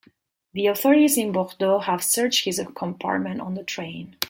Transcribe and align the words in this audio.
The 0.53 0.65
authorities 0.65 1.15
in 1.15 1.31
Bordeaux 1.31 1.77
have 1.77 2.03
searched 2.03 2.45
his 2.45 2.59
compartment 2.73 3.39
on 3.39 3.53
the 3.53 3.63
train. 3.63 4.15